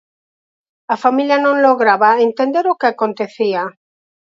[0.93, 3.63] A familia non lograba entender o que acontecía.